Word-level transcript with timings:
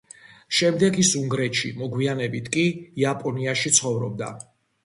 შემდეგ 0.59 0.97
ის 1.03 1.11
უნგრეთში, 1.19 1.71
მოგვიანებით 1.81 2.49
კი 2.57 2.65
იაპონიაში 3.05 3.77
ცხოვრობდა. 3.81 4.33